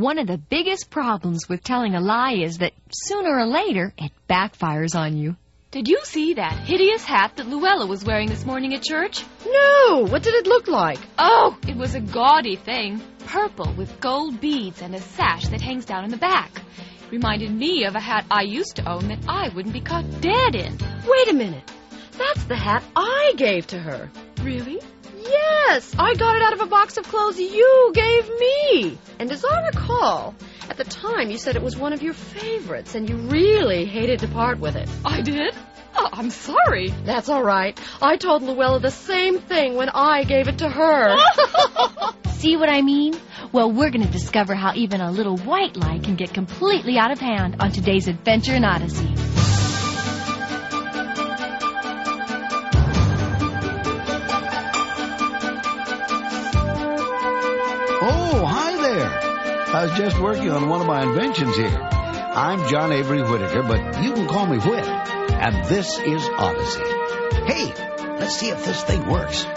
[0.00, 4.12] One of the biggest problems with telling a lie is that sooner or later it
[4.30, 5.36] backfires on you.
[5.72, 9.22] Did you see that hideous hat that Luella was wearing this morning at church?
[9.44, 11.00] No, what did it look like?
[11.18, 13.02] Oh, it was a gaudy thing.
[13.26, 16.62] Purple with gold beads and a sash that hangs down in the back.
[17.10, 20.54] Reminded me of a hat I used to own that I wouldn't be caught dead
[20.54, 20.78] in.
[21.06, 21.70] Wait a minute.
[22.16, 24.10] That's the hat I gave to her.
[24.40, 24.80] Really?
[25.30, 28.98] Yes, I got it out of a box of clothes you gave me.
[29.18, 30.34] And as I recall,
[30.68, 34.20] at the time you said it was one of your favorites and you really hated
[34.20, 34.88] to part with it.
[35.04, 35.54] I did?
[35.94, 36.90] Oh, I'm sorry.
[37.04, 37.78] That's all right.
[38.00, 41.16] I told Luella the same thing when I gave it to her.
[42.30, 43.14] See what I mean?
[43.52, 47.10] Well, we're going to discover how even a little white lie can get completely out
[47.10, 49.12] of hand on today's adventure in Odyssey.
[59.80, 61.70] I was just working on one of my inventions here.
[61.70, 64.86] I'm John Avery Whitaker, but you can call me Whit.
[64.86, 66.84] And this is Odyssey.
[67.46, 67.72] Hey,
[68.18, 69.44] let's see if this thing works.
[69.44, 69.52] Whoa,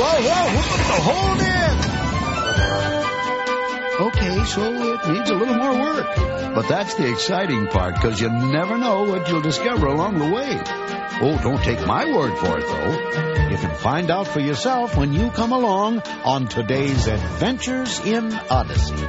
[0.00, 1.76] whoa, whoa, hold it!
[4.00, 4.62] Okay, so
[4.94, 6.08] it needs a little more work.
[6.56, 10.60] But that's the exciting part, because you never know what you'll discover along the way.
[11.18, 13.48] Oh, don't take my word for it, though.
[13.48, 19.06] You can find out for yourself when you come along on today's Adventures in Odyssey.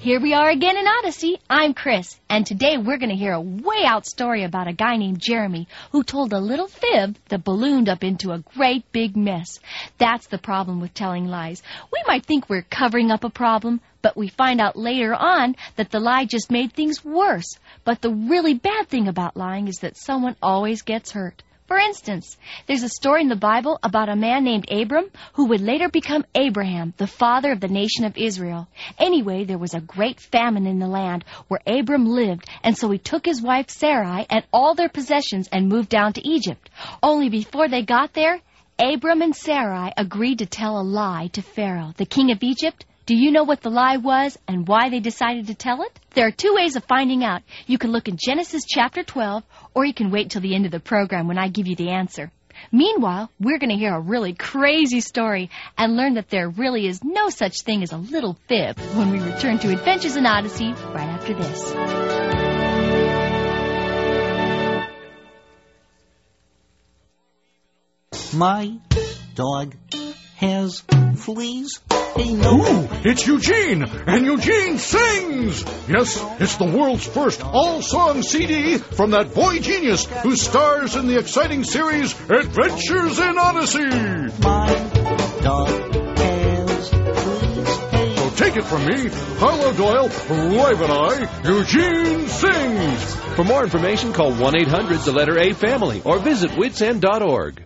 [0.00, 1.40] Here we are again in Odyssey.
[1.48, 4.98] I'm Chris, and today we're going to hear a way out story about a guy
[4.98, 9.58] named Jeremy who told a little fib that ballooned up into a great big mess.
[9.96, 11.62] That's the problem with telling lies.
[11.90, 15.90] We might think we're covering up a problem, but we find out later on that
[15.90, 17.58] the lie just made things worse.
[17.86, 21.42] But the really bad thing about lying is that someone always gets hurt.
[21.68, 25.60] For instance, there's a story in the Bible about a man named Abram who would
[25.60, 28.68] later become Abraham, the father of the nation of Israel.
[28.98, 32.96] Anyway, there was a great famine in the land where Abram lived, and so he
[32.96, 36.70] took his wife Sarai and all their possessions and moved down to Egypt.
[37.02, 38.40] Only before they got there,
[38.78, 42.86] Abram and Sarai agreed to tell a lie to Pharaoh, the king of Egypt.
[43.08, 45.98] Do you know what the lie was and why they decided to tell it?
[46.10, 47.40] There are two ways of finding out.
[47.66, 49.42] You can look in Genesis chapter 12,
[49.72, 51.88] or you can wait till the end of the program when I give you the
[51.88, 52.30] answer.
[52.70, 55.48] Meanwhile, we're going to hear a really crazy story
[55.78, 59.20] and learn that there really is no such thing as a little fib when we
[59.20, 61.74] return to Adventures in Odyssey right after this.
[68.34, 68.78] My
[69.34, 69.74] dog
[70.38, 70.84] has
[71.16, 71.80] fleas.
[72.14, 72.52] Hey, no.
[72.52, 75.64] Ooh, it's Eugene, and Eugene sings!
[75.88, 81.18] Yes, it's the world's first all-song CD from that boy genius who stars in the
[81.18, 83.84] exciting series Adventures in Odyssey!
[84.40, 84.68] My
[85.42, 87.68] dog has fleas.
[87.90, 88.16] Hey.
[88.16, 93.14] So take it from me, Harlow Doyle, Live and I, Eugene sings!
[93.34, 97.64] For more information, call 1 800 the letter A family or visit whitsend.org.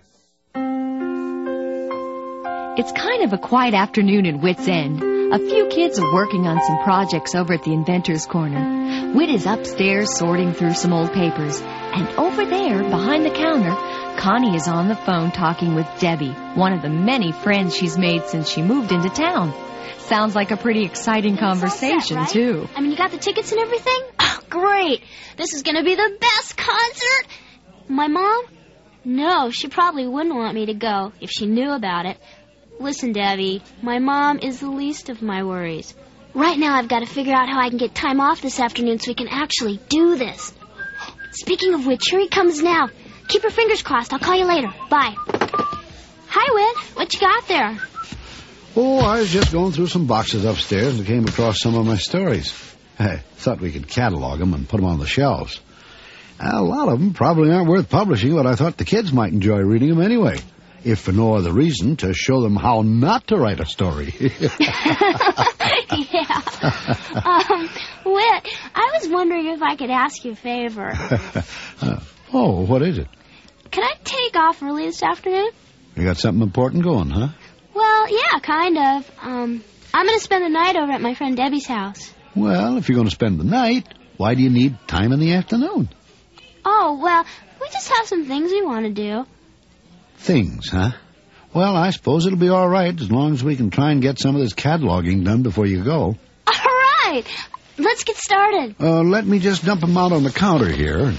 [2.75, 5.03] It's kind of a quiet afternoon in Whit's End.
[5.03, 9.13] A few kids are working on some projects over at the Inventor's Corner.
[9.13, 11.61] Whit is upstairs sorting through some old papers.
[11.61, 13.75] And over there, behind the counter,
[14.19, 18.25] Connie is on the phone talking with Debbie, one of the many friends she's made
[18.25, 19.53] since she moved into town.
[19.99, 22.29] Sounds like a pretty exciting conversation, set, right?
[22.31, 22.69] too.
[22.75, 24.01] I mean, you got the tickets and everything?
[24.19, 25.03] Oh, great.
[25.37, 27.27] This is going to be the best concert.
[27.89, 28.45] My mom?
[29.05, 32.17] No, she probably wouldn't want me to go if she knew about it.
[32.83, 35.95] Listen, Debbie, my mom is the least of my worries.
[36.35, 38.99] Right now, I've got to figure out how I can get time off this afternoon
[38.99, 40.53] so we can actually do this.
[41.31, 42.89] Speaking of which, here he comes now.
[43.29, 44.13] Keep your fingers crossed.
[44.13, 44.67] I'll call you later.
[44.91, 45.15] Bye.
[45.17, 46.97] Hi, Whit.
[46.97, 47.79] What you got there?
[48.75, 51.97] Oh, I was just going through some boxes upstairs and came across some of my
[51.97, 52.53] stories.
[52.99, 55.61] I thought we could catalog them and put them on the shelves.
[56.41, 59.59] A lot of them probably aren't worth publishing, but I thought the kids might enjoy
[59.59, 60.41] reading them anyway.
[60.85, 64.15] If for no other reason, to show them how not to write a story.
[64.21, 64.33] yeah.
[67.15, 67.69] Um,
[68.05, 70.91] Whit, I was wondering if I could ask you a favor.
[71.81, 72.01] Uh,
[72.33, 73.09] oh, what is it?
[73.71, 75.51] Can I take off early this afternoon?
[75.97, 77.29] You got something important going, huh?
[77.75, 79.11] Well, yeah, kind of.
[79.23, 79.65] Um,
[79.95, 82.13] I'm going to spend the night over at my friend Debbie's house.
[82.35, 83.87] Well, if you're going to spend the night,
[84.17, 85.89] why do you need time in the afternoon?
[86.65, 87.25] Oh, well,
[87.61, 89.27] we just have some things we want to do.
[90.23, 90.93] Things, huh?
[91.53, 94.21] Well, I suppose it'll be all right as long as we can try and get
[94.21, 96.17] some of this cataloging done before you go.
[96.47, 96.55] All
[97.07, 97.25] right.
[97.77, 98.77] Let's get started.
[98.81, 101.13] Uh, let me just dump 'em out on the counter here.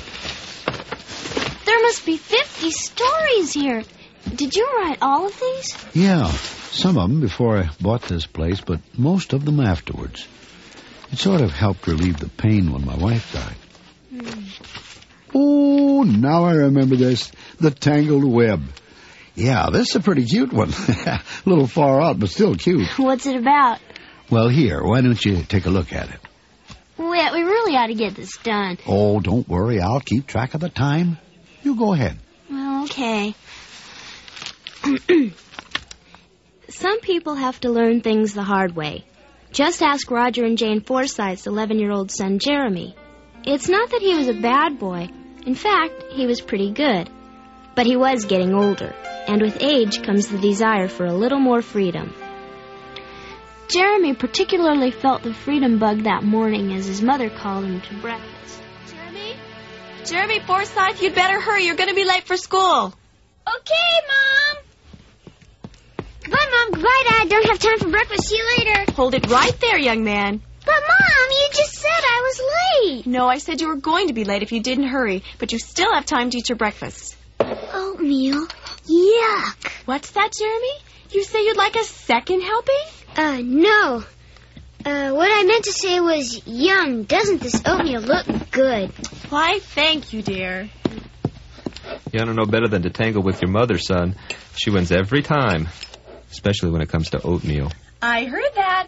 [1.65, 3.83] There must be 50 stories here.
[4.33, 5.75] Did you write all of these?
[5.93, 6.31] Yeah,
[6.71, 10.25] some of 'em before I bought this place, but most of them afterwards.
[11.11, 13.57] It sort of helped relieve the pain when my wife died.
[15.35, 17.31] Oh, now I remember this.
[17.59, 18.61] The Tangled Web.
[19.35, 20.71] Yeah, this is a pretty cute one.
[20.87, 22.87] a little far out, but still cute.
[22.99, 23.79] What's it about?
[24.29, 26.19] Well, here, why don't you take a look at it?
[26.97, 28.77] Wait, we really ought to get this done.
[28.87, 29.81] Oh, don't worry.
[29.81, 31.17] I'll keep track of the time.
[31.63, 32.17] You go ahead.
[32.49, 33.33] Well, okay.
[36.69, 39.05] Some people have to learn things the hard way.
[39.51, 42.95] Just ask Roger and Jane Forsythe's 11 year old son, Jeremy.
[43.45, 45.09] It's not that he was a bad boy.
[45.45, 47.09] In fact, he was pretty good.
[47.75, 48.93] But he was getting older,
[49.27, 52.13] and with age comes the desire for a little more freedom.
[53.69, 58.61] Jeremy particularly felt the freedom bug that morning as his mother called him to breakfast.
[58.87, 59.35] Jeremy?
[60.05, 61.65] Jeremy Forsythe, you'd better hurry.
[61.65, 62.93] You're going to be late for school.
[63.47, 64.63] Okay, Mom.
[66.21, 66.71] Goodbye, Mom.
[66.71, 67.29] Goodbye, Dad.
[67.29, 68.27] Don't have time for breakfast.
[68.27, 68.91] See you later.
[68.93, 70.41] Hold it right there, young man.
[70.65, 72.41] But, Mom, you just said I was
[72.85, 73.07] late.
[73.07, 75.59] No, I said you were going to be late if you didn't hurry, but you
[75.59, 77.15] still have time to eat your breakfast.
[77.39, 78.47] Oatmeal.
[78.87, 79.71] Yuck.
[79.85, 80.73] What's that, Jeremy?
[81.11, 82.75] You say you'd like a second helping?
[83.15, 84.03] Uh, no.
[84.85, 88.89] Uh, what I meant to say was, yum, doesn't this oatmeal look good?
[89.29, 90.69] Why, thank you, dear.
[92.11, 94.15] You ought to know better than to tangle with your mother, son.
[94.55, 95.69] She wins every time,
[96.31, 97.71] especially when it comes to oatmeal.
[98.01, 98.87] I heard that.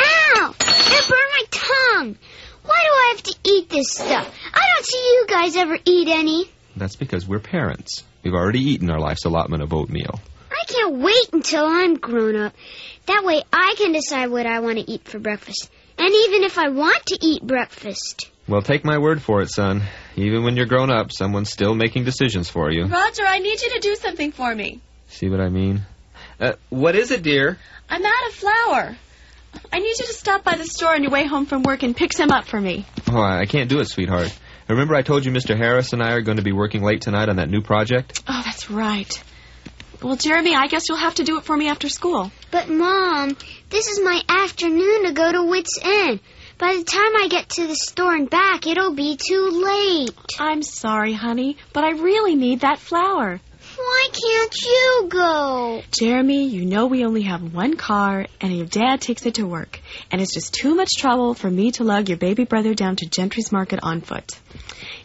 [0.00, 0.54] Ow!
[0.60, 2.16] It burned my tongue.
[2.64, 4.32] Why do I have to eat this stuff?
[4.54, 6.50] I don't see you guys ever eat any.
[6.76, 8.04] That's because we're parents.
[8.22, 10.20] We've already eaten our life's allotment of oatmeal.
[10.50, 12.54] I can't wait until I'm grown up.
[13.06, 15.70] That way I can decide what I want to eat for breakfast.
[15.98, 18.30] And even if I want to eat breakfast.
[18.48, 19.82] Well, take my word for it, son.
[20.16, 22.86] Even when you're grown up, someone's still making decisions for you.
[22.86, 24.80] Roger, I need you to do something for me.
[25.08, 25.82] See what I mean?
[26.40, 27.58] Uh, what is it, dear?
[27.88, 28.96] I'm out of flour.
[29.72, 31.94] I need you to stop by the store on your way home from work and
[31.94, 32.86] pick some up for me.
[33.10, 34.36] Oh, I I can't do it, sweetheart.
[34.72, 35.54] Remember I told you Mr.
[35.54, 38.22] Harris and I are going to be working late tonight on that new project?
[38.26, 39.22] Oh, that's right.
[40.02, 42.32] Well, Jeremy, I guess you'll have to do it for me after school.
[42.50, 43.36] But, Mom,
[43.68, 46.20] this is my afternoon to go to Whit's End.
[46.56, 50.14] By the time I get to the store and back, it'll be too late.
[50.38, 53.40] I'm sorry, honey, but I really need that flour.
[53.76, 55.82] Why can't you go?
[55.90, 59.80] Jeremy, you know we only have one car, and your dad takes it to work.
[60.10, 63.06] And it's just too much trouble for me to lug your baby brother down to
[63.06, 64.30] Gentry's Market on foot.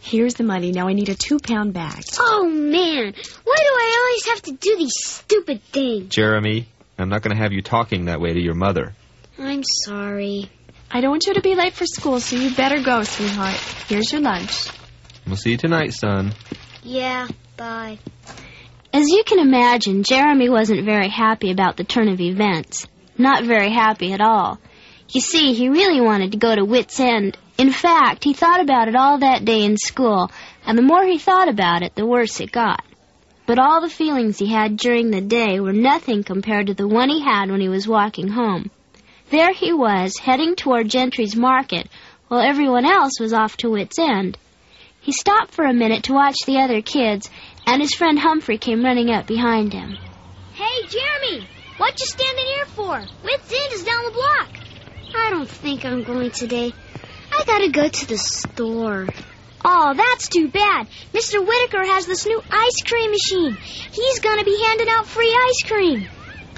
[0.00, 0.72] Here's the money.
[0.72, 2.02] Now I need a two pound bag.
[2.18, 3.12] Oh, man.
[3.44, 6.14] Why do I always have to do these stupid things?
[6.14, 6.66] Jeremy,
[6.98, 8.94] I'm not going to have you talking that way to your mother.
[9.38, 10.50] I'm sorry.
[10.90, 13.56] I don't want you to be late for school, so you better go, sweetheart.
[13.88, 14.70] Here's your lunch.
[15.26, 16.32] We'll see you tonight, son.
[16.82, 17.98] Yeah, bye.
[18.92, 22.86] As you can imagine, Jeremy wasn't very happy about the turn of events.
[23.18, 24.58] Not very happy at all.
[25.10, 27.36] You see, he really wanted to go to Whit's End.
[27.58, 30.30] In fact, he thought about it all that day in school,
[30.64, 32.84] and the more he thought about it, the worse it got.
[33.46, 37.08] But all the feelings he had during the day were nothing compared to the one
[37.08, 38.70] he had when he was walking home.
[39.30, 41.88] There he was, heading toward Gentry's Market,
[42.28, 44.38] while everyone else was off to Whit's End.
[45.00, 47.28] He stopped for a minute to watch the other kids,
[47.66, 49.96] and his friend Humphrey came running up behind him.
[50.54, 51.48] Hey, Jeremy,
[51.78, 53.00] what you standing here for?
[53.24, 54.48] Whit's End is down the block.
[55.16, 56.72] I don't think I'm going today.
[57.38, 59.06] I gotta go to the store.
[59.64, 60.88] Oh, that's too bad.
[61.12, 61.46] Mr.
[61.46, 63.56] Whitaker has this new ice cream machine.
[63.92, 66.08] He's gonna be handing out free ice cream.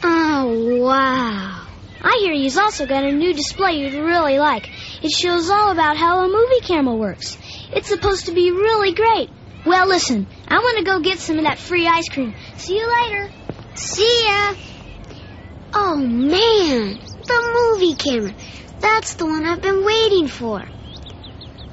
[0.02, 1.66] Oh, wow.
[2.02, 4.70] I hear he's also got a new display you'd really like.
[5.02, 7.36] It shows all about how a movie camera works.
[7.74, 9.28] It's supposed to be really great.
[9.66, 12.34] Well, listen, I want to go get some of that free ice cream.
[12.56, 13.30] See you later.
[13.74, 14.54] See ya.
[15.74, 16.98] Oh, man.
[17.26, 18.34] The movie camera.
[18.80, 20.62] That's the one I've been waiting for.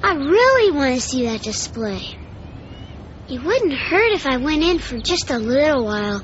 [0.02, 2.16] I really want to see that display.
[3.28, 6.22] It wouldn't hurt if I went in for just a little while.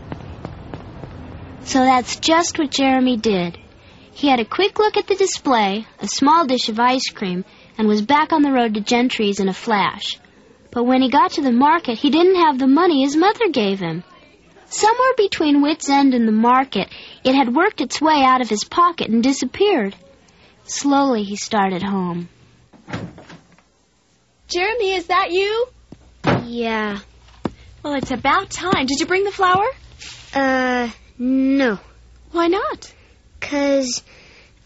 [1.64, 3.58] So that's just what Jeremy did.
[4.12, 7.44] He had a quick look at the display, a small dish of ice cream,
[7.76, 10.18] and was back on the road to Gentry's in a flash.
[10.70, 13.80] But when he got to the market, he didn't have the money his mother gave
[13.80, 14.04] him.
[14.66, 16.88] Somewhere between Whit's End and the market,
[17.24, 19.94] it had worked its way out of his pocket and disappeared.
[20.64, 22.28] Slowly he started home.
[24.48, 25.66] Jeremy, is that you?
[26.44, 26.98] Yeah.
[27.82, 28.86] Well, it's about time.
[28.86, 29.66] Did you bring the flour?
[30.34, 31.78] Uh, no.
[32.32, 32.92] Why not?
[33.40, 34.02] Cause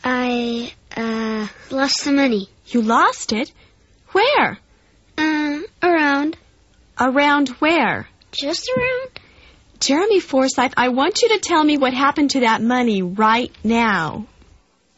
[0.05, 2.49] I, uh, lost the money.
[2.67, 3.53] You lost it?
[4.13, 4.59] Where?
[5.17, 6.37] Uh, around.
[6.99, 8.09] Around where?
[8.33, 9.11] Just around.
[9.81, 14.27] Jeremy Forsythe, I want you to tell me what happened to that money right now.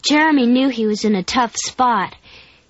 [0.02, 2.14] Jeremy knew he was in a tough spot.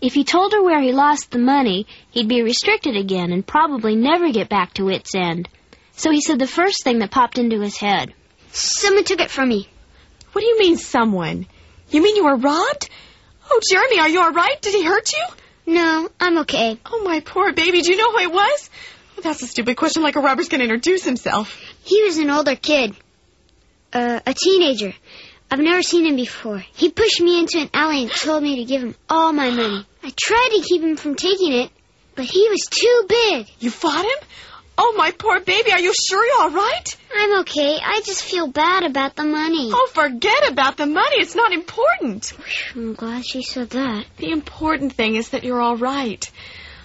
[0.00, 3.96] If he told her where he lost the money, he'd be restricted again and probably
[3.96, 5.48] never get back to Whit's End.
[5.92, 8.14] So he said the first thing that popped into his head.
[8.52, 9.68] Someone took it from me.
[10.32, 11.46] What do you mean, someone?
[11.90, 12.88] You mean you were robbed?
[13.50, 14.60] Oh, Jeremy, are you all right?
[14.62, 15.74] Did he hurt you?
[15.74, 16.78] No, I'm okay.
[16.86, 17.82] Oh, my poor baby.
[17.82, 18.70] Do you know who it was?
[19.18, 21.54] Oh, that's a stupid question, like a robber's going to introduce himself.
[21.82, 22.96] He was an older kid.
[23.92, 24.94] Uh, a teenager.
[25.50, 26.58] I've never seen him before.
[26.58, 29.84] He pushed me into an alley and told me to give him all my money.
[30.02, 31.70] I tried to keep him from taking it,
[32.14, 33.48] but he was too big.
[33.58, 34.28] You fought him?
[34.78, 35.72] Oh, my poor baby.
[35.72, 36.96] Are you sure you're all right?
[37.14, 37.78] I'm okay.
[37.82, 39.70] I just feel bad about the money.
[39.74, 41.16] Oh, forget about the money.
[41.16, 42.32] It's not important.
[42.74, 44.06] I'm glad she said that.
[44.16, 46.30] The important thing is that you're all right.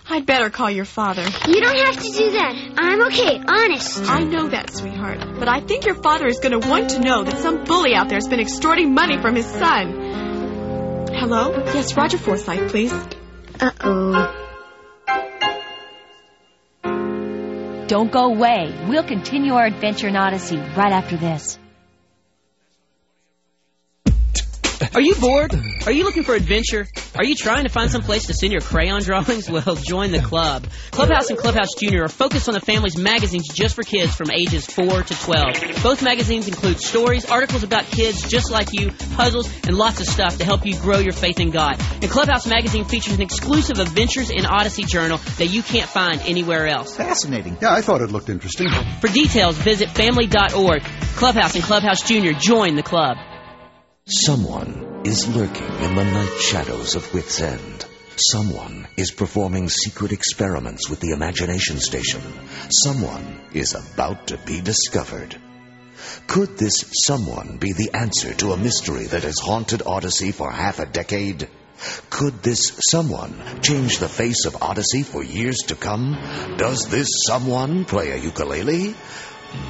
[0.07, 1.23] I'd better call your father.
[1.47, 2.73] You don't have to do that.
[2.77, 4.03] I'm okay, honest.
[4.03, 5.19] I know that, sweetheart.
[5.39, 8.07] But I think your father is going to want to know that some bully out
[8.07, 11.07] there has been extorting money from his son.
[11.11, 11.51] Hello?
[11.73, 12.93] Yes, Roger Forsythe, please.
[13.59, 14.41] Uh-oh.
[17.87, 18.73] Don't go away.
[18.87, 21.57] We'll continue our adventure in Odyssey right after this.
[24.93, 25.53] Are you bored?
[25.85, 26.87] Are you looking for adventure?
[27.15, 29.49] Are you trying to find some place to send your crayon drawings?
[29.55, 30.67] Well, join the club.
[30.91, 34.65] Clubhouse and Clubhouse Junior are Focus on the Family's magazines just for kids from ages
[34.65, 35.81] 4 to 12.
[35.81, 40.37] Both magazines include stories, articles about kids just like you, puzzles, and lots of stuff
[40.39, 41.79] to help you grow your faith in God.
[42.01, 46.67] And Clubhouse magazine features an exclusive Adventures in Odyssey journal that you can't find anywhere
[46.67, 46.95] else.
[46.97, 47.57] Fascinating.
[47.61, 48.67] Yeah, I thought it looked interesting.
[48.99, 50.83] For details, visit family.org.
[51.15, 53.15] Clubhouse and Clubhouse Junior join the club.
[54.07, 57.85] Someone is lurking in the night shadows of Whit's End.
[58.17, 62.21] Someone is performing secret experiments with the imagination station.
[62.83, 65.35] Someone is about to be discovered.
[66.27, 70.77] Could this someone be the answer to a mystery that has haunted Odyssey for half
[70.77, 71.49] a decade?
[72.11, 73.33] Could this someone
[73.63, 76.13] change the face of Odyssey for years to come?
[76.57, 78.93] Does this someone play a ukulele?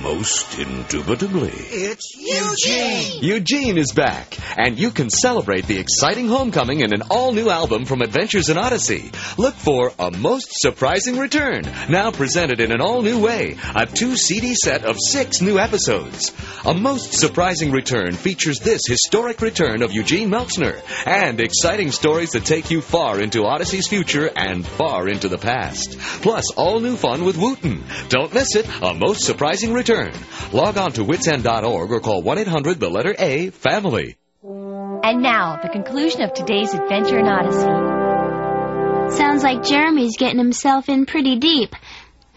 [0.01, 1.51] Most indubitably.
[1.51, 3.23] It's Eugene!
[3.23, 7.85] Eugene is back, and you can celebrate the exciting homecoming in an all new album
[7.85, 9.11] from Adventures in Odyssey.
[9.37, 14.15] Look for A Most Surprising Return, now presented in an all new way a two
[14.15, 16.33] CD set of six new episodes.
[16.65, 22.45] A Most Surprising Return features this historic return of Eugene Meltzner and exciting stories that
[22.45, 25.97] take you far into Odyssey's future and far into the past.
[26.21, 27.83] Plus, all new fun with Wooten.
[28.09, 28.67] Don't miss it.
[28.81, 30.13] A Most Surprising Return.
[30.53, 34.17] Log on to whitsend.org or call 1 800 the letter A family.
[34.41, 39.17] And now, the conclusion of today's adventure in Odyssey.
[39.17, 41.75] Sounds like Jeremy's getting himself in pretty deep.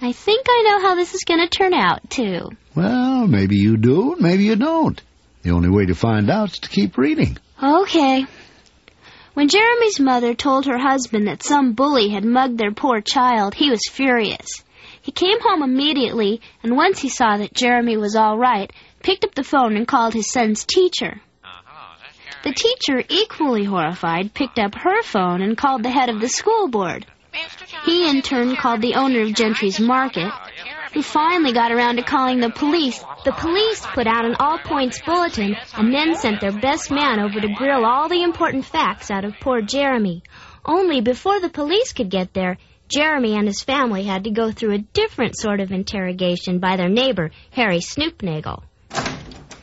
[0.02, 2.50] I think I know how this is going to turn out, too.
[2.74, 5.00] Well, maybe you do, maybe you don't.
[5.42, 7.38] The only way to find out is to keep reading.
[7.62, 8.26] Okay.
[9.34, 13.70] When Jeremy's mother told her husband that some bully had mugged their poor child, he
[13.70, 14.64] was furious.
[15.08, 18.70] He came home immediately, and once he saw that Jeremy was all right,
[19.02, 21.22] picked up the phone and called his son's teacher.
[22.44, 26.68] The teacher, equally horrified, picked up her phone and called the head of the school
[26.68, 27.06] board.
[27.86, 30.30] He, in turn, called the owner of Gentry's Market,
[30.92, 33.02] who finally got around to calling the police.
[33.24, 37.40] The police put out an all points bulletin and then sent their best man over
[37.40, 40.22] to grill all the important facts out of poor Jeremy.
[40.66, 42.58] Only before the police could get there,
[42.88, 46.88] Jeremy and his family had to go through a different sort of interrogation by their
[46.88, 48.62] neighbor, Harry Snoopnagel.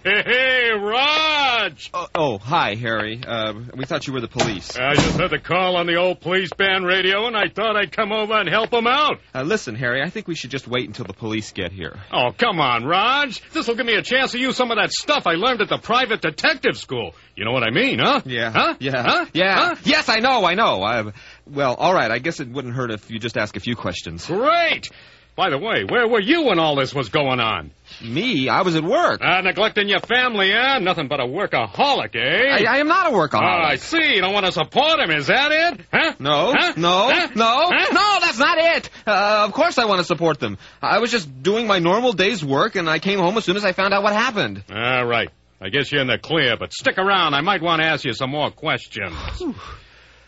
[0.05, 1.79] Hey, hey, Rog!
[1.91, 3.24] Oh, oh, hi, Harry.
[3.25, 4.77] Uh, we thought you were the police.
[4.77, 7.91] I just had the call on the old police band radio, and I thought I'd
[7.91, 9.17] come over and help them out.
[9.34, 11.98] Uh, listen, Harry, I think we should just wait until the police get here.
[12.13, 13.34] Oh, come on, Rog.
[13.51, 15.70] This will give me a chance to use some of that stuff I learned at
[15.70, 17.15] the private detective school.
[17.36, 18.22] You know what I mean, huh?
[18.25, 18.51] Yeah.
[18.51, 18.75] Huh?
[18.79, 19.01] Yeah.
[19.01, 19.25] Huh?
[19.34, 19.55] Yeah.
[19.55, 19.75] Huh?
[19.86, 20.84] Yes, I know, I know.
[20.84, 21.12] I,
[21.47, 22.11] well, all right.
[22.11, 24.25] I guess it wouldn't hurt if you just ask a few questions.
[24.27, 24.89] Great!
[25.35, 27.71] By the way, where were you when all this was going on?
[28.01, 28.47] Me?
[28.47, 29.19] I was at work.
[29.21, 30.79] Ah, neglecting your family, eh?
[30.79, 32.47] Nothing but a workaholic, eh?
[32.49, 33.41] I, I am not a workaholic.
[33.43, 34.15] Ah, I see.
[34.15, 35.81] You don't want to support him, is that it?
[35.91, 36.13] Huh?
[36.19, 36.73] No, Huh?
[36.77, 37.27] no, Huh?
[37.35, 37.91] no, Huh?
[37.91, 38.89] no, that's not it.
[39.05, 40.57] Uh, of course I want to support them.
[40.81, 43.65] I was just doing my normal day's work, and I came home as soon as
[43.65, 44.63] I found out what happened.
[44.73, 45.29] All right.
[45.59, 47.33] I guess you're in the clear, but stick around.
[47.33, 49.13] I might want to ask you some more questions.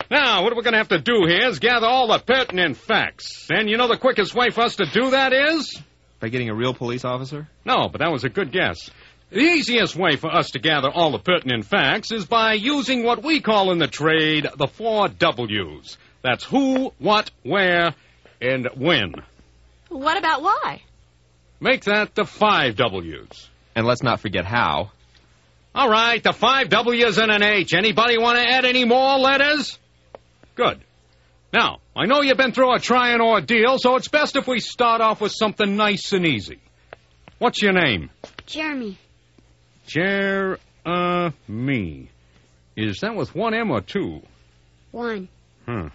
[0.10, 3.48] Now, what we're going to have to do here is gather all the pertinent facts.
[3.50, 5.82] And you know the quickest way for us to do that is?
[6.20, 7.48] By getting a real police officer?
[7.66, 8.90] No, but that was a good guess.
[9.30, 13.24] The easiest way for us to gather all the pertinent facts is by using what
[13.24, 15.98] we call in the trade the four W's.
[16.22, 17.94] That's who, what, where,
[18.42, 19.16] and when.
[19.90, 20.82] What about why?
[21.60, 23.50] Make that the five W's.
[23.76, 24.92] And let's not forget how.
[25.76, 27.74] All right, the five W's and an H.
[27.74, 29.78] Anybody want to add any more letters?
[30.58, 30.82] Good.
[31.54, 35.02] Now, I know you've been through a trying ordeal, so it's best if we start
[35.02, 36.60] off with something nice and easy.
[37.38, 38.10] What's your name?
[38.48, 38.98] Jeremy.
[39.86, 40.58] Jeremy.
[42.76, 44.22] Is that with one M or two?
[44.92, 45.30] One.
[45.66, 45.88] Hmm.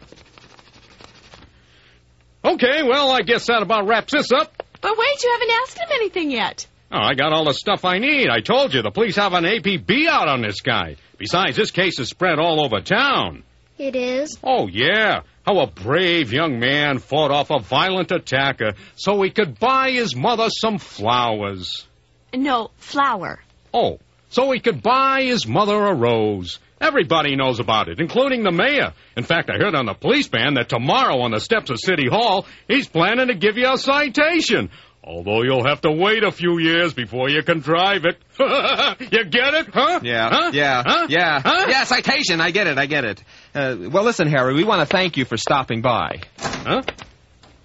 [2.45, 4.62] Okay, well, I guess that about wraps this up.
[4.81, 6.66] But wait, you haven't asked him anything yet.
[6.92, 8.28] Oh, I got all the stuff I need.
[8.28, 10.97] I told you, the police have an APB out on this guy.
[11.19, 13.42] Besides, this case is spread all over town.
[13.82, 14.38] It is.
[14.44, 15.22] Oh, yeah.
[15.44, 20.14] How a brave young man fought off a violent attacker so he could buy his
[20.14, 21.84] mother some flowers.
[22.32, 23.40] No, flour.
[23.74, 23.98] Oh,
[24.28, 26.60] so he could buy his mother a rose.
[26.80, 28.92] Everybody knows about it, including the mayor.
[29.16, 32.08] In fact, I heard on the police band that tomorrow on the steps of City
[32.08, 34.70] Hall, he's planning to give you a citation.
[35.04, 38.18] Although you'll have to wait a few years before you can drive it.
[38.38, 39.99] you get it, huh?
[40.02, 40.50] Yeah, Huh?
[40.54, 41.06] yeah, Huh?
[41.09, 41.66] yeah, Huh?
[41.68, 41.85] yeah.
[41.85, 42.40] Citation.
[42.40, 42.78] I get it.
[42.78, 43.25] I get it.
[43.54, 44.54] Uh, well, listen, Harry.
[44.54, 46.21] We want to thank you for stopping by.
[46.38, 46.82] Huh?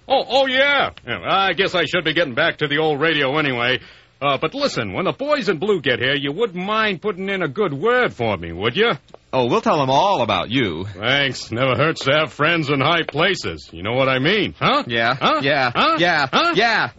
[0.08, 0.90] Oh, oh yeah.
[1.06, 1.18] yeah.
[1.28, 3.80] I guess I should be getting back to the old radio anyway.
[4.20, 7.40] Uh, but listen, when the boys in blue get here, you wouldn't mind putting in
[7.42, 8.90] a good word for me, would you?
[9.32, 10.86] Oh, we'll tell them all about you.
[10.86, 11.52] Thanks.
[11.52, 13.68] Never hurts to have friends in high places.
[13.72, 14.82] You know what I mean, huh?
[14.88, 15.40] Yeah, Huh?
[15.44, 15.96] yeah, Huh?
[16.00, 16.52] yeah, Huh?
[16.56, 16.90] yeah.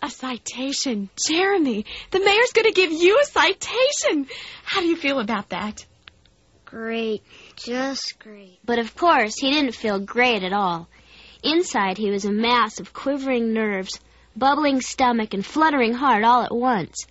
[0.00, 1.10] A citation.
[1.26, 4.28] Jeremy, the mayor's going to give you a citation.
[4.64, 5.84] How do you feel about that?
[6.64, 7.22] Great.
[7.56, 8.58] Just great.
[8.64, 10.88] But of course, he didn't feel great at all.
[11.42, 13.98] Inside, he was a mass of quivering nerves,
[14.36, 17.06] bubbling stomach, and fluttering heart all at once.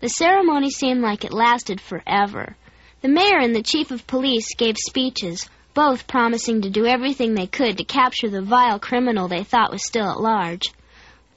[0.00, 2.56] The ceremony seemed like it lasted forever.
[3.00, 7.46] The mayor and the chief of police gave speeches, both promising to do everything they
[7.46, 10.62] could to capture the vile criminal they thought was still at large.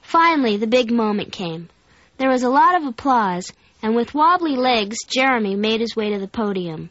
[0.06, 1.68] Finally, the big moment came.
[2.18, 6.18] There was a lot of applause, and with wobbly legs, Jeremy made his way to
[6.20, 6.90] the podium.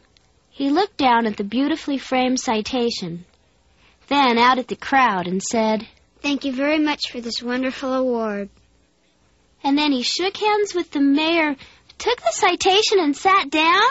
[0.50, 3.24] He looked down at the beautifully framed citation,
[4.08, 5.86] then out at the crowd and said,
[6.20, 8.50] Thank you very much for this wonderful award.
[9.64, 11.56] and then he shook hands with the mayor,
[11.98, 13.90] took the citation and sat down?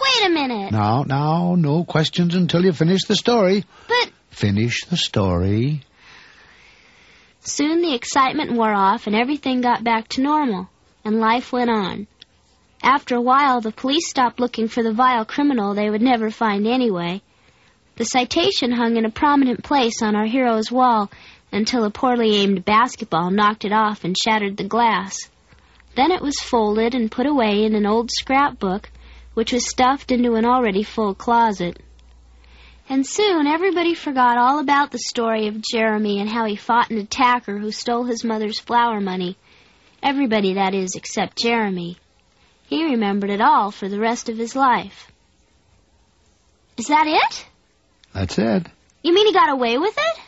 [0.00, 0.72] Wait a minute.
[0.72, 3.64] Now, now, no questions until you finish the story.
[3.86, 5.82] But Finish the story.
[7.46, 10.68] Soon the excitement wore off and everything got back to normal,
[11.04, 12.06] and life went on.
[12.82, 16.66] After a while, the police stopped looking for the vile criminal they would never find
[16.66, 17.22] anyway.
[17.96, 21.10] The citation hung in a prominent place on our hero's wall
[21.50, 25.16] until a poorly aimed basketball knocked it off and shattered the glass.
[25.94, 28.90] Then it was folded and put away in an old scrapbook,
[29.32, 31.80] which was stuffed into an already full closet.
[32.88, 36.98] And soon everybody forgot all about the story of Jeremy and how he fought an
[36.98, 39.36] attacker who stole his mother's flour money.
[40.02, 41.98] Everybody, that is, except Jeremy.
[42.68, 45.10] He remembered it all for the rest of his life.
[46.76, 47.46] Is that it?
[48.12, 48.66] That's it.
[49.02, 50.20] You mean he got away with it?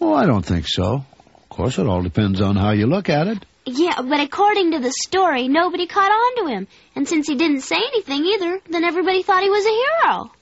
[0.00, 1.04] Oh, I don't think so.
[1.04, 3.44] Of course, it all depends on how you look at it.
[3.66, 6.68] Yeah, but according to the story, nobody caught on to him.
[6.94, 10.32] And since he didn't say anything either, then everybody thought he was a hero.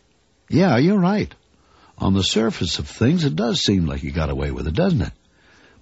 [0.49, 1.33] Yeah, you're right.
[2.03, 5.03] On the surface of things, it does seem like he got away with it, doesn't
[5.03, 5.13] it?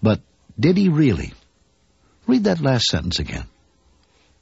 [0.03, 0.21] But
[0.59, 1.33] did he really?
[2.27, 3.47] Read that last sentence again.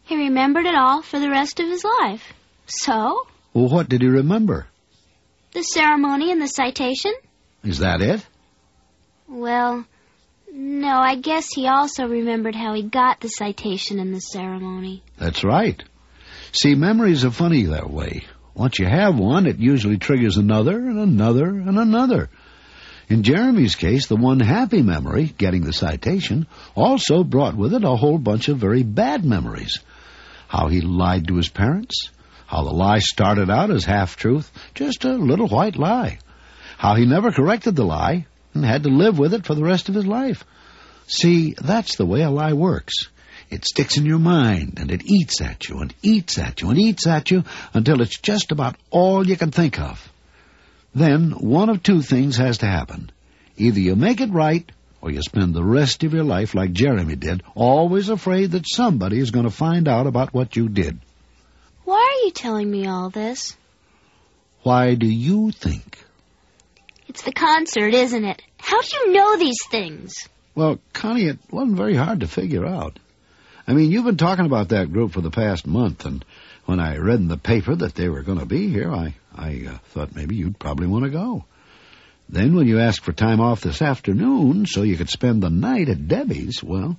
[0.02, 2.32] He remembered it all for the rest of his life.
[2.66, 4.66] So, Well, what did he remember?
[5.52, 7.12] the ceremony and the citation?
[7.62, 8.26] Is that it?
[9.28, 9.86] Well,
[10.52, 15.02] no, I guess he also remembered how he got the citation and the ceremony.
[15.16, 15.80] That's right.
[16.52, 18.24] See, memories are funny that way.
[18.58, 22.28] Once you have one, it usually triggers another and another and another.
[23.08, 27.94] In Jeremy's case, the one happy memory, getting the citation, also brought with it a
[27.94, 29.78] whole bunch of very bad memories.
[30.48, 32.10] How he lied to his parents,
[32.46, 36.18] how the lie started out as half-truth, just a little white lie.
[36.78, 39.88] How he never corrected the lie and had to live with it for the rest
[39.88, 40.44] of his life.
[41.06, 43.08] See, that's the way a lie works.
[43.50, 46.78] It sticks in your mind and it eats at you and eats at you and
[46.78, 50.12] eats at you until it's just about all you can think of.
[50.94, 53.10] Then one of two things has to happen.
[53.56, 57.16] Either you make it right or you spend the rest of your life like Jeremy
[57.16, 60.98] did, always afraid that somebody is going to find out about what you did.
[61.84, 63.56] Why are you telling me all this?
[64.62, 65.98] Why do you think?
[67.08, 68.42] It's the concert, isn't it?
[68.58, 70.28] How do you know these things?
[70.54, 72.98] Well, Connie, it wasn't very hard to figure out.
[73.68, 76.24] I mean, you've been talking about that group for the past month, and
[76.64, 79.66] when I read in the paper that they were going to be here, I, I
[79.68, 81.44] uh, thought maybe you'd probably want to go.
[82.30, 85.90] Then when you asked for time off this afternoon so you could spend the night
[85.90, 86.98] at Debbie's, well,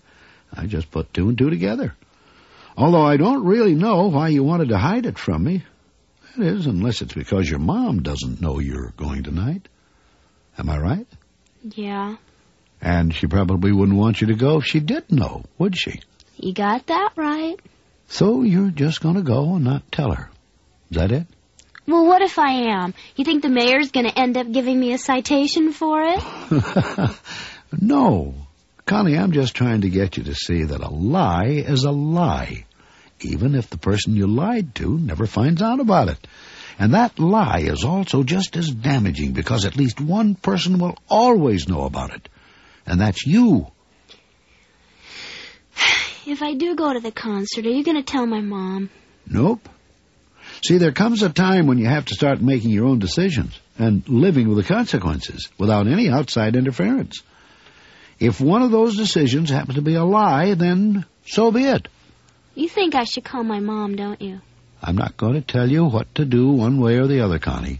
[0.53, 1.95] I just put two and two together.
[2.77, 5.63] Although I don't really know why you wanted to hide it from me.
[6.37, 9.67] That is, unless it's because your mom doesn't know you're going tonight.
[10.59, 11.07] Am I right?
[11.63, 12.17] Yeah.
[12.79, 16.01] And she probably wouldn't want you to go if she did know, would she?
[16.41, 17.59] You got that right.
[18.07, 20.29] So you're just going to go and not tell her.
[20.89, 21.27] Is that it?
[21.85, 22.93] Well, what if I am?
[23.15, 27.13] You think the mayor's going to end up giving me a citation for it?
[27.81, 28.35] no.
[28.85, 32.65] Connie, I'm just trying to get you to see that a lie is a lie,
[33.21, 36.25] even if the person you lied to never finds out about it.
[36.79, 41.67] And that lie is also just as damaging because at least one person will always
[41.67, 42.29] know about it.
[42.85, 43.67] And that's you.
[46.29, 48.91] If I do go to the concert, are you going to tell my mom?
[49.25, 49.67] Nope.
[50.61, 54.07] See, there comes a time when you have to start making your own decisions and
[54.07, 57.23] living with the consequences without any outside interference.
[58.19, 61.87] If one of those decisions happens to be a lie, then so be it.
[62.53, 64.39] You think I should call my mom, don't you?
[64.83, 67.79] I'm not going to tell you what to do one way or the other, Connie.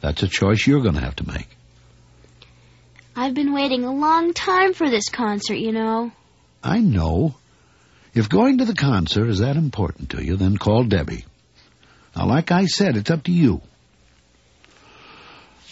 [0.00, 1.48] That's a choice you're going to have to make.
[3.14, 6.12] I've been waiting a long time for this concert, you know.
[6.62, 7.34] I know.
[8.16, 11.26] If going to the concert is that important to you, then call Debbie.
[12.16, 13.60] Now, like I said, it's up to you.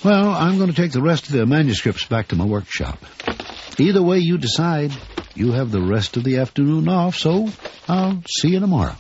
[0.05, 2.99] Well, I'm going to take the rest of the manuscripts back to my workshop.
[3.79, 4.93] Either way you decide,
[5.35, 7.49] you have the rest of the afternoon off, so
[7.89, 8.97] I'll see you tomorrow.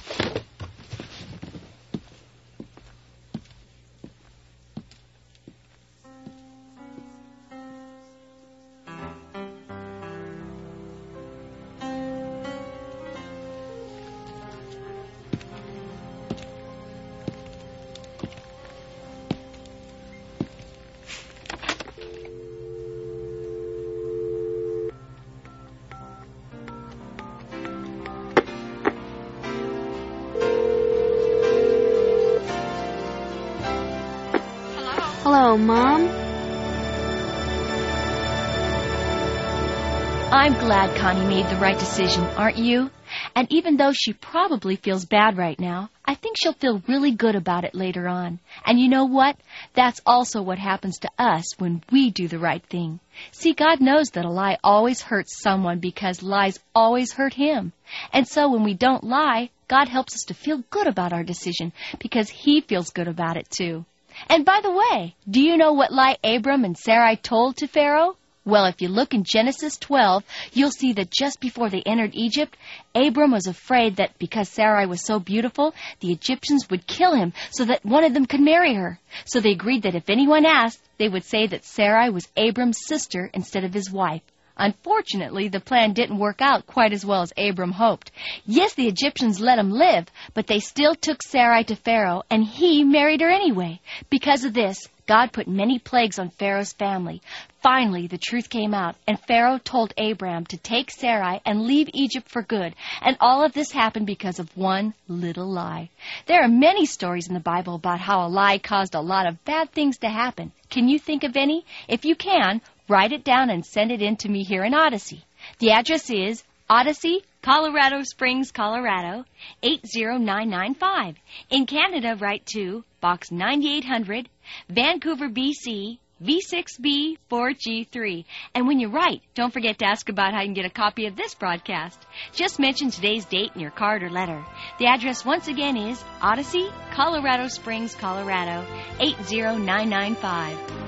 [40.34, 42.90] I'm glad Connie made the right decision, aren't you?
[43.36, 47.36] And even though she probably feels bad right now, I think she'll feel really good
[47.36, 48.40] about it later on.
[48.66, 49.36] And you know what?
[49.74, 52.98] That's also what happens to us when we do the right thing.
[53.30, 57.72] See, God knows that a lie always hurts someone because lies always hurt Him.
[58.12, 61.72] And so when we don't lie, God helps us to feel good about our decision
[62.00, 63.84] because He feels good about it too.
[64.28, 68.16] And by the way, do you know what lie Abram and Sarai told to Pharaoh?
[68.46, 72.56] Well, if you look in Genesis 12, you'll see that just before they entered Egypt,
[72.94, 77.64] Abram was afraid that because Sarai was so beautiful, the Egyptians would kill him so
[77.64, 78.98] that one of them could marry her.
[79.24, 83.30] So they agreed that if anyone asked, they would say that Sarai was Abram's sister
[83.32, 84.22] instead of his wife.
[84.56, 88.10] Unfortunately, the plan didn't work out quite as well as Abram hoped.
[88.46, 92.84] Yes, the Egyptians let him live, but they still took Sarai to Pharaoh, and he
[92.84, 93.80] married her anyway.
[94.10, 97.20] Because of this, God put many plagues on Pharaoh's family.
[97.62, 102.28] Finally, the truth came out, and Pharaoh told Abram to take Sarai and leave Egypt
[102.28, 102.74] for good.
[103.02, 105.90] And all of this happened because of one little lie.
[106.26, 109.44] There are many stories in the Bible about how a lie caused a lot of
[109.44, 110.52] bad things to happen.
[110.70, 111.66] Can you think of any?
[111.86, 115.24] If you can, write it down and send it in to me here in Odyssey.
[115.58, 119.24] The address is Odyssey, Colorado Springs, Colorado,
[119.62, 121.16] 80995.
[121.50, 124.28] In Canada, write to Box 9800,
[124.70, 128.24] Vancouver, BC, V6B 4G3.
[128.54, 131.06] And when you write, don't forget to ask about how you can get a copy
[131.06, 131.98] of this broadcast.
[132.32, 134.42] Just mention today's date in your card or letter.
[134.78, 138.64] The address once again is Odyssey, Colorado Springs, Colorado,
[139.00, 140.83] 80995.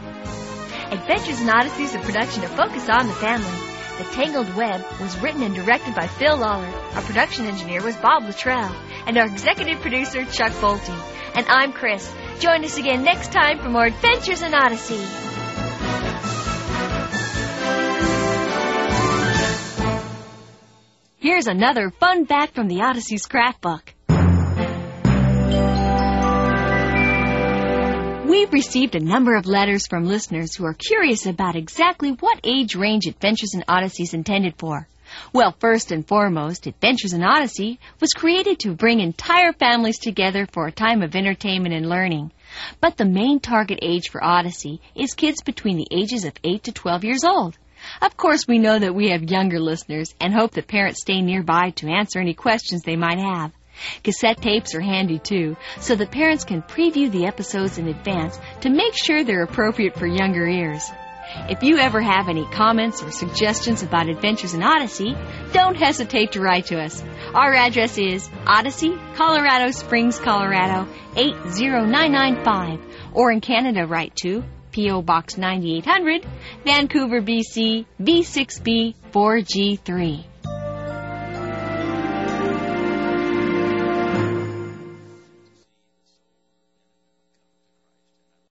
[0.90, 3.58] Adventures in Odyssey is a production of Focus on the Family.
[3.98, 6.72] The Tangled Web was written and directed by Phil Lollar.
[6.94, 8.72] Our production engineer was Bob Luttrell.
[9.04, 10.96] And our executive producer, Chuck Bolte.
[11.34, 12.08] And I'm Chris.
[12.38, 15.04] Join us again next time for more Adventures in Odyssey.
[21.18, 23.92] Here's another fun fact from the Odyssey scrapbook.
[28.26, 32.74] We've received a number of letters from listeners who are curious about exactly what age
[32.74, 34.88] range Adventures in Odyssey is intended for.
[35.32, 40.66] Well, first and foremost, Adventures in Odyssey was created to bring entire families together for
[40.66, 42.32] a time of entertainment and learning.
[42.80, 46.72] But the main target age for Odyssey is kids between the ages of 8 to
[46.72, 47.56] 12 years old.
[48.02, 51.70] Of course, we know that we have younger listeners and hope that parents stay nearby
[51.76, 53.52] to answer any questions they might have.
[54.02, 58.70] Cassette tapes are handy too, so that parents can preview the episodes in advance to
[58.70, 60.90] make sure they're appropriate for younger ears.
[61.48, 65.16] If you ever have any comments or suggestions about Adventures in Odyssey,
[65.52, 67.02] don't hesitate to write to us.
[67.34, 72.80] Our address is Odyssey, Colorado Springs, Colorado 80995,
[73.12, 75.02] or in Canada write to P.O.
[75.02, 76.26] Box 9800,
[76.64, 80.24] Vancouver, BC V6B 4G3.